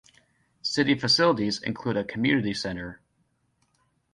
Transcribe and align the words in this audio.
City 0.63 0.97
facilities 0.97 1.61
include 1.61 1.95
a 1.95 2.03
community 2.03 2.55
center. 2.55 2.99